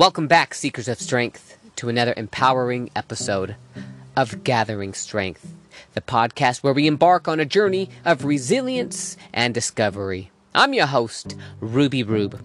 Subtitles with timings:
[0.00, 3.56] Welcome back, Seekers of Strength, to another empowering episode
[4.16, 5.52] of Gathering Strength,
[5.92, 10.30] the podcast where we embark on a journey of resilience and discovery.
[10.54, 12.42] I'm your host, Ruby Rube.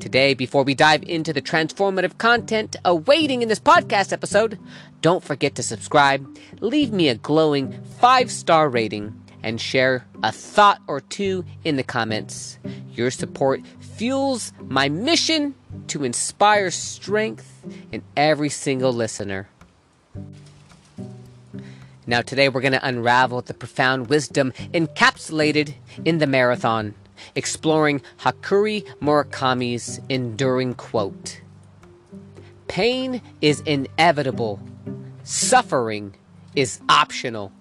[0.00, 4.58] Today, before we dive into the transformative content awaiting in this podcast episode,
[5.02, 10.80] don't forget to subscribe, leave me a glowing five star rating, and share a thought
[10.86, 12.58] or two in the comments.
[12.94, 15.54] Your support fuels my mission
[15.88, 19.48] to inspire strength in every single listener.
[22.06, 26.94] Now, today we're going to unravel the profound wisdom encapsulated in the marathon,
[27.34, 31.40] exploring Haruki Murakami's enduring quote
[32.68, 34.60] Pain is inevitable,
[35.24, 36.14] suffering
[36.54, 37.52] is optional.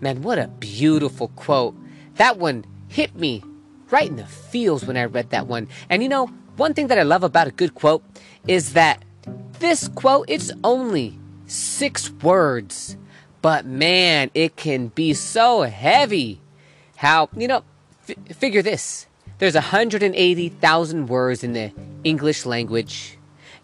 [0.00, 1.74] Man, what a beautiful quote.
[2.16, 3.42] That one hit me
[3.90, 5.68] right in the feels when I read that one.
[5.88, 8.02] And you know, one thing that I love about a good quote
[8.46, 9.04] is that
[9.58, 12.96] this quote, it's only six words,
[13.42, 16.40] but man, it can be so heavy.
[16.96, 17.64] How, you know,
[18.08, 19.06] f- figure this
[19.38, 23.16] there's 180,000 words in the English language,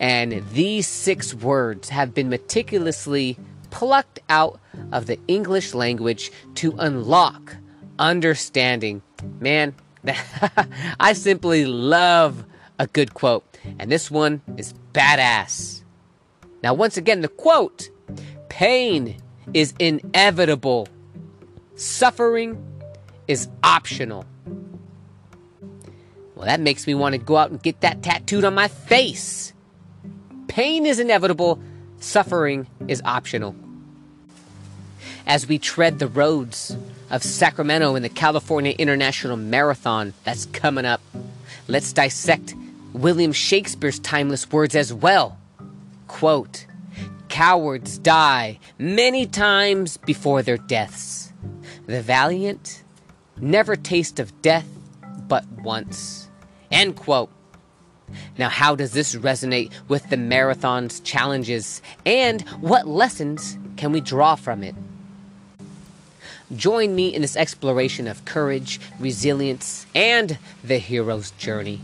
[0.00, 3.36] and these six words have been meticulously
[3.70, 4.60] plucked out
[4.92, 7.56] of the English language to unlock
[7.98, 9.02] understanding.
[9.38, 9.74] Man,
[11.00, 12.44] I simply love
[12.78, 13.44] a good quote,
[13.78, 15.82] and this one is badass.
[16.62, 17.90] Now, once again, the quote
[18.48, 19.20] pain
[19.54, 20.88] is inevitable,
[21.74, 22.62] suffering
[23.28, 24.24] is optional.
[26.34, 29.52] Well, that makes me want to go out and get that tattooed on my face.
[30.48, 31.60] Pain is inevitable,
[32.00, 33.54] suffering is optional.
[35.26, 36.76] As we tread the roads
[37.10, 41.00] of Sacramento in the California International Marathon that's coming up,
[41.68, 42.54] let's dissect
[42.92, 45.38] William Shakespeare's timeless words as well.
[46.08, 46.66] Quote,
[47.28, 51.32] Cowards die many times before their deaths.
[51.86, 52.82] The valiant
[53.36, 54.66] never taste of death
[55.28, 56.28] but once.
[56.72, 57.30] End quote.
[58.38, 64.34] Now, how does this resonate with the marathon's challenges, and what lessons can we draw
[64.34, 64.74] from it?
[66.54, 71.80] Join me in this exploration of courage, resilience, and the hero's journey.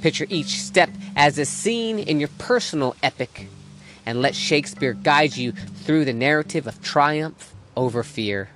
[0.00, 3.48] Picture each step as a scene in your personal epic,
[4.04, 8.48] and let Shakespeare guide you through the narrative of triumph over fear.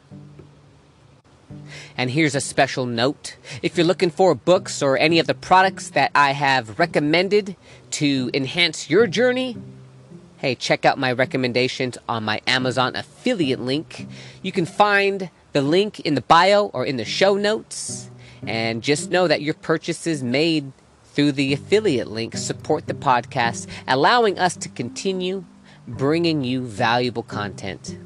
[1.97, 3.37] And here's a special note.
[3.62, 7.56] If you're looking for books or any of the products that I have recommended
[7.93, 9.56] to enhance your journey,
[10.38, 14.06] hey, check out my recommendations on my Amazon affiliate link.
[14.43, 18.10] You can find the link in the bio or in the show notes.
[18.47, 20.72] And just know that your purchases made
[21.05, 25.44] through the affiliate link support the podcast, allowing us to continue
[25.88, 27.99] bringing you valuable content.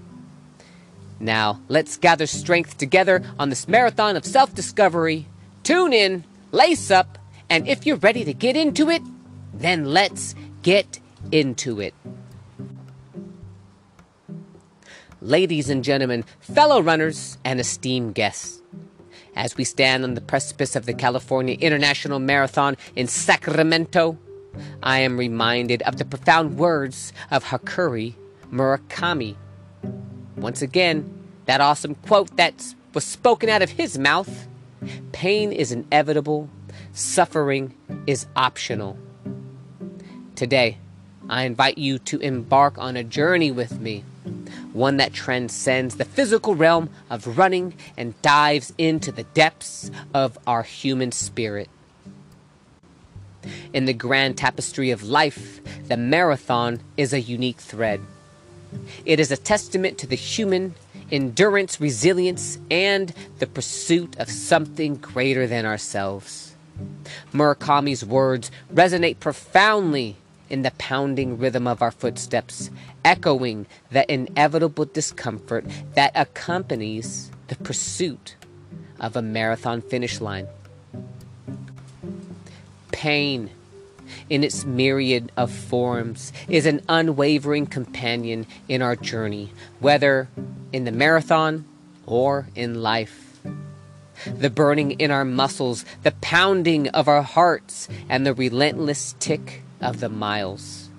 [1.21, 5.27] Now, let's gather strength together on this marathon of self discovery.
[5.63, 7.19] Tune in, lace up,
[7.51, 9.03] and if you're ready to get into it,
[9.53, 10.99] then let's get
[11.31, 11.93] into it.
[15.21, 18.63] Ladies and gentlemen, fellow runners, and esteemed guests,
[19.37, 24.17] as we stand on the precipice of the California International Marathon in Sacramento,
[24.83, 28.15] I am reminded of the profound words of Haruki
[28.51, 29.37] Murakami
[30.37, 34.49] once again, that awesome quote that was spoken out of his mouth
[35.13, 36.49] pain is inevitable,
[36.93, 37.75] suffering
[38.07, 38.97] is optional.
[40.35, 40.79] Today,
[41.29, 44.05] I invite you to embark on a journey with me,
[44.73, 50.63] one that transcends the physical realm of running and dives into the depths of our
[50.63, 51.69] human spirit.
[53.73, 58.01] In the grand tapestry of life, the marathon is a unique thread
[59.05, 60.75] it is a testament to the human
[61.11, 66.55] endurance, resilience, and the pursuit of something greater than ourselves.
[67.33, 70.17] Murakami's words resonate profoundly
[70.49, 72.71] in the pounding rhythm of our footsteps,
[73.05, 75.65] echoing the inevitable discomfort
[75.95, 78.37] that accompanies the pursuit
[78.99, 80.47] of a marathon finish line.
[82.93, 83.51] Pain
[84.29, 90.29] in its myriad of forms, is an unwavering companion in our journey, whether
[90.73, 91.65] in the marathon
[92.07, 93.39] or in life.
[94.27, 100.01] The burning in our muscles, the pounding of our hearts, and the relentless tick of
[100.01, 100.91] the miles.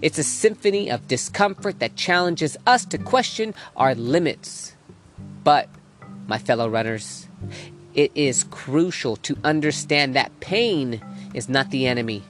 [0.00, 4.74] It's a symphony of discomfort that challenges us to question our limits.
[5.42, 5.68] But,
[6.28, 7.26] my fellow runners,
[7.94, 11.02] it is crucial to understand that pain
[11.34, 12.22] is not the enemy.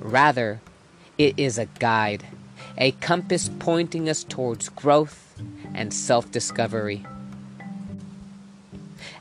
[0.00, 0.60] Rather,
[1.18, 2.24] It is a guide,
[2.76, 5.40] a compass pointing us towards growth
[5.74, 7.06] and self discovery.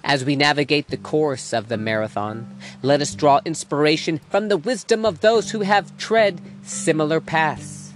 [0.04, 2.48] As we navigate the course of the marathon,
[2.82, 7.94] let us draw inspiration from the wisdom of those who have tread similar paths.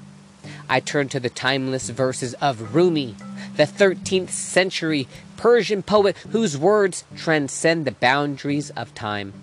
[0.67, 3.15] I turn to the timeless verses of Rumi,
[3.57, 5.07] the 13th century
[5.37, 9.33] Persian poet whose words transcend the boundaries of time.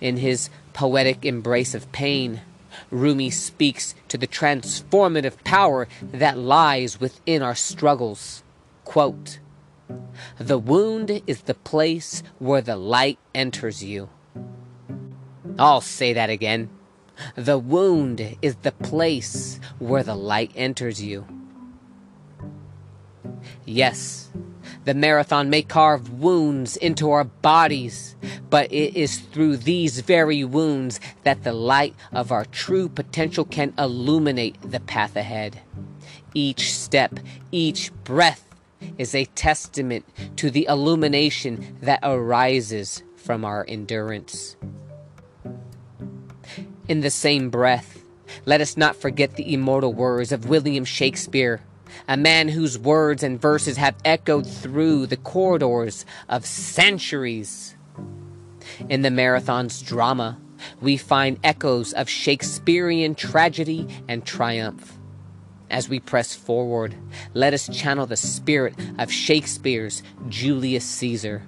[0.00, 2.42] In his poetic embrace of pain,
[2.90, 8.42] Rumi speaks to the transformative power that lies within our struggles.
[8.84, 9.38] Quote,
[10.38, 14.10] the wound is the place where the light enters you.
[15.58, 16.68] I'll say that again.
[17.34, 21.26] The wound is the place where the light enters you.
[23.64, 24.28] Yes,
[24.86, 28.14] the marathon may carve wounds into our bodies,
[28.48, 33.74] but it is through these very wounds that the light of our true potential can
[33.76, 35.60] illuminate the path ahead.
[36.34, 37.18] Each step,
[37.50, 38.48] each breath
[38.96, 40.04] is a testament
[40.36, 44.56] to the illumination that arises from our endurance.
[46.86, 48.04] In the same breath,
[48.44, 51.60] let us not forget the immortal words of William Shakespeare,
[52.08, 57.76] a man whose words and verses have echoed through the corridors of centuries.
[58.88, 60.38] In the marathon's drama,
[60.80, 64.98] we find echoes of Shakespearean tragedy and triumph.
[65.70, 66.94] As we press forward,
[67.34, 71.42] let us channel the spirit of Shakespeare's Julius Caesar.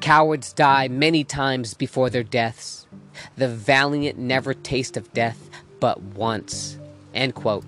[0.00, 2.86] Cowards die many times before their deaths.
[3.36, 6.78] The valiant never taste of death but once.
[7.14, 7.64] End quote.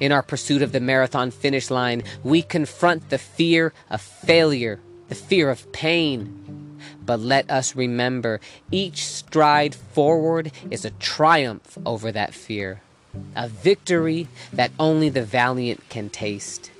[0.00, 5.14] In our pursuit of the marathon finish line, we confront the fear of failure, the
[5.14, 6.78] fear of pain.
[7.04, 8.40] But let us remember
[8.70, 12.80] each stride forward is a triumph over that fear
[13.34, 16.70] a victory that only the valiant can taste.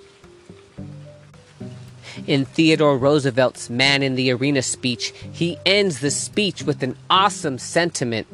[2.26, 7.58] In Theodore Roosevelt's Man in the Arena speech, he ends the speech with an awesome
[7.58, 8.26] sentiment.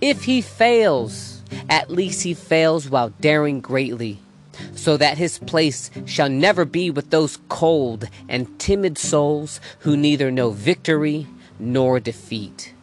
[0.00, 4.18] If he fails, at least he fails while daring greatly,
[4.74, 10.30] so that his place shall never be with those cold and timid souls who neither
[10.30, 11.26] know victory
[11.58, 12.74] nor defeat.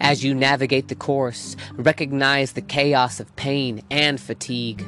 [0.00, 4.84] As you navigate the course, recognize the chaos of pain and fatigue,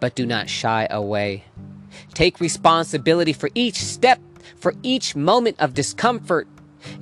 [0.00, 1.44] but do not shy away.
[2.12, 4.20] Take responsibility for each step,
[4.56, 6.46] for each moment of discomfort.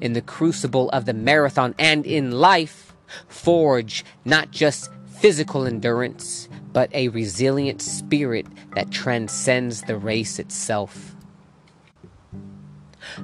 [0.00, 2.91] In the crucible of the marathon and in life,
[3.28, 11.14] forge not just physical endurance, but a resilient spirit that transcends the race itself.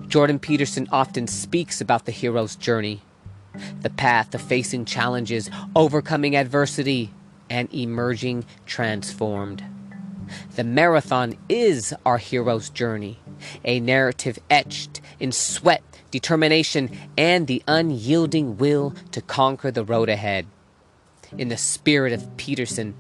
[0.07, 3.03] Jordan Peterson often speaks about the hero's journey
[3.83, 7.11] the path of facing challenges, overcoming adversity,
[7.51, 9.65] and emerging transformed.
[10.57, 13.19] The marathon is our hero's journey,
[13.65, 20.47] a narrative etched in sweat, determination, and the unyielding will to conquer the road ahead.
[21.37, 22.95] In the spirit of Peterson,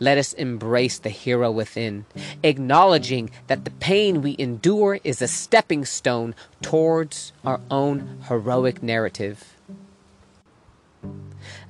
[0.00, 2.06] let us embrace the hero within,
[2.42, 9.54] acknowledging that the pain we endure is a stepping stone towards our own heroic narrative.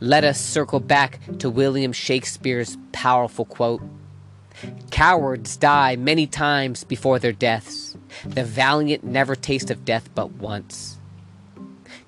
[0.01, 3.83] Let us circle back to William Shakespeare's powerful quote
[4.91, 7.88] Cowards die many times before their deaths.
[8.25, 10.99] The valiant never taste of death but once.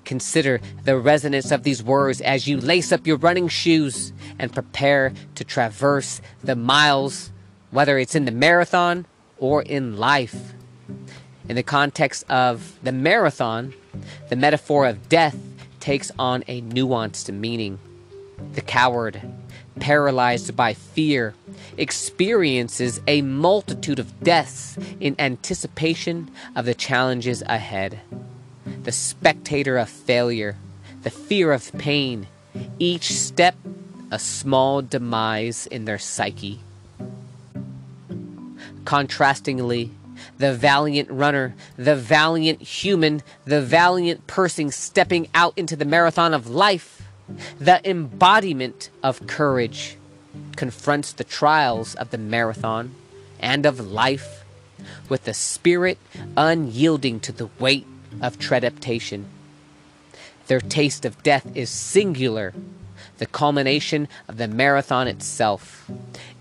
[0.03, 5.13] Consider the resonance of these words as you lace up your running shoes and prepare
[5.35, 7.31] to traverse the miles,
[7.69, 9.05] whether it's in the marathon
[9.37, 10.53] or in life.
[11.47, 13.73] In the context of the marathon,
[14.29, 15.37] the metaphor of death
[15.79, 17.79] takes on a nuanced meaning.
[18.53, 19.21] The coward,
[19.79, 21.33] paralyzed by fear,
[21.77, 27.99] experiences a multitude of deaths in anticipation of the challenges ahead.
[28.83, 30.57] The spectator of failure,
[31.03, 32.27] the fear of pain,
[32.79, 33.55] each step
[34.11, 36.59] a small demise in their psyche.
[38.83, 39.89] Contrastingly,
[40.37, 46.49] the valiant runner, the valiant human, the valiant person stepping out into the marathon of
[46.49, 47.03] life,
[47.59, 49.97] the embodiment of courage,
[50.61, 52.93] confronts the trials of the marathon
[53.39, 54.43] and of life
[55.09, 55.97] with a spirit
[56.37, 57.87] unyielding to the weight
[58.21, 59.23] of treadaptation.
[60.45, 62.53] Their taste of death is singular
[63.17, 65.89] the culmination of the marathon itself.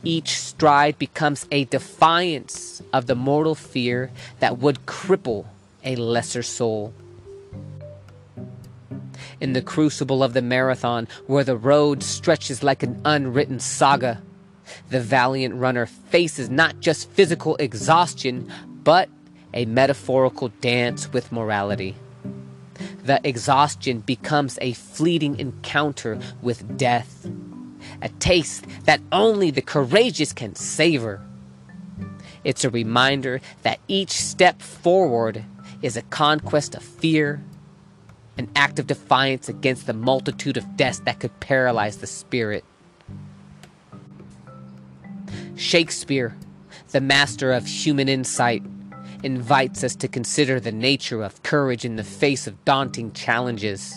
[0.05, 4.11] Each stride becomes a defiance of the mortal fear
[4.41, 5.47] that would cripple
[5.83, 6.93] a lesser soul.
[9.41, 14.23] In the crucible of the marathon, where the road stretches like an unwritten saga,
[14.91, 18.53] the valiant runner faces not just physical exhaustion,
[18.85, 19.09] but
[19.55, 21.97] a metaphorical dance with morality.
[23.05, 27.27] The exhaustion becomes a fleeting encounter with death,
[28.03, 31.23] a taste that only the courageous can savor.
[32.45, 35.45] It's a reminder that each step forward
[35.83, 37.43] is a conquest of fear,
[38.41, 42.65] an act of defiance against the multitude of deaths that could paralyze the spirit.
[45.57, 46.35] Shakespeare,
[46.93, 48.63] the master of human insight,
[49.23, 53.95] invites us to consider the nature of courage in the face of daunting challenges.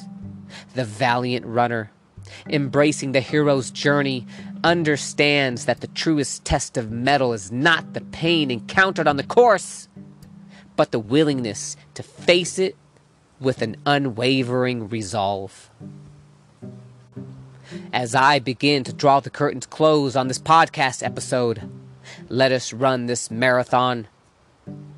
[0.76, 1.90] The valiant runner,
[2.50, 4.28] embracing the hero's journey,
[4.62, 9.88] understands that the truest test of mettle is not the pain encountered on the course,
[10.76, 12.76] but the willingness to face it
[13.44, 15.70] with an unwavering resolve.
[17.92, 21.70] As I begin to draw the curtains close on this podcast episode,
[22.30, 24.08] let us run this marathon,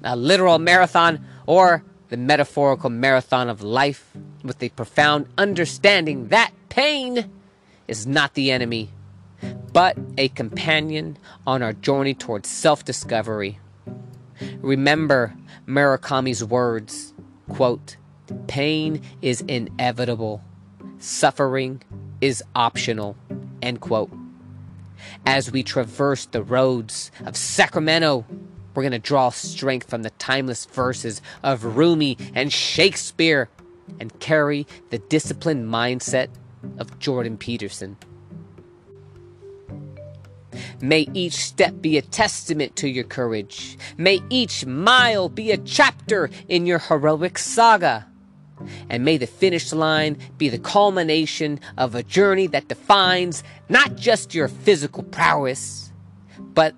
[0.03, 4.11] a literal marathon or the metaphorical marathon of life,
[4.43, 7.29] with a profound understanding that pain
[7.87, 8.89] is not the enemy,
[9.73, 13.59] but a companion on our journey towards self discovery.
[14.61, 15.35] Remember
[15.67, 17.13] Murakami's words
[17.49, 17.97] quote,
[18.48, 20.41] Pain is inevitable,
[21.00, 21.82] suffering
[22.22, 23.15] is optional.
[23.62, 24.12] End quote.
[25.25, 28.25] As we traverse the roads of Sacramento,
[28.74, 33.50] we're going to draw strength from the timeless verses of Rumi and Shakespeare
[34.00, 36.29] and carry the disciplined mindset
[36.77, 37.98] of Jordan Peterson.
[40.82, 43.77] May each step be a testament to your courage.
[43.98, 48.08] May each mile be a chapter in your heroic saga.
[48.89, 54.33] And may the finish line be the culmination of a journey that defines not just
[54.33, 55.91] your physical prowess,
[56.39, 56.74] but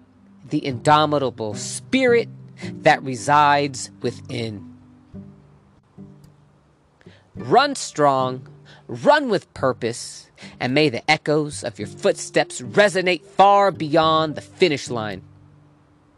[0.49, 2.29] the indomitable spirit
[2.81, 4.75] that resides within.
[7.35, 8.47] Run strong,
[8.87, 14.89] run with purpose, and may the echoes of your footsteps resonate far beyond the finish
[14.89, 15.21] line.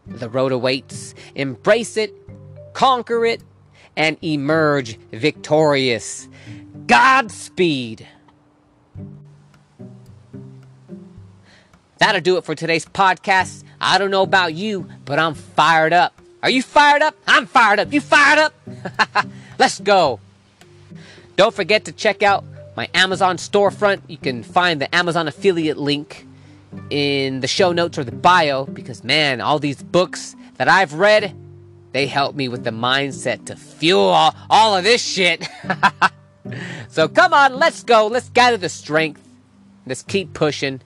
[0.07, 1.13] The road awaits.
[1.35, 2.13] Embrace it,
[2.73, 3.43] conquer it,
[3.99, 6.29] and emerge victorious.
[6.87, 8.07] Godspeed.
[11.97, 13.65] That'll do it for today's podcast.
[13.81, 16.19] I don't know about you, but I'm fired up.
[16.41, 17.13] Are you fired up?
[17.27, 17.91] I'm fired up.
[17.91, 18.53] You fired up?
[19.59, 20.21] Let's go.
[21.35, 22.45] Don't forget to check out
[22.77, 24.01] my Amazon storefront.
[24.07, 26.25] You can find the Amazon affiliate link
[26.89, 31.35] in the show notes or the bio because, man, all these books that I've read,
[31.91, 35.47] they help me with the mindset to fuel all, all of this shit.
[36.89, 38.07] so come on, let's go.
[38.07, 39.21] Let's gather the strength.
[39.85, 40.81] Let's keep pushing.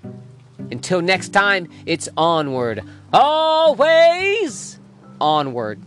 [0.72, 2.84] Until next time, it's onward.
[3.12, 4.80] Always
[5.20, 5.80] onward.